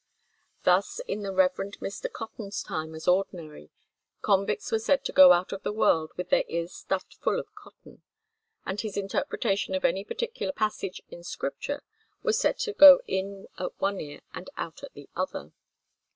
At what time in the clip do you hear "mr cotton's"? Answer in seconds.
1.79-2.63